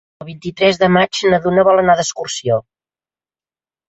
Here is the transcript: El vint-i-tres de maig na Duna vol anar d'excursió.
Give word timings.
El 0.23 0.27
vint-i-tres 0.27 0.79
de 0.83 0.87
maig 0.93 1.19
na 1.33 1.39
Duna 1.43 1.65
vol 1.67 1.81
anar 1.81 1.97
d'excursió. 1.99 2.57